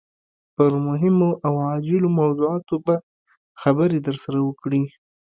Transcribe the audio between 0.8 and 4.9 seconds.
مهمو او عاجلو موضوعاتو به خبرې درسره وکړي.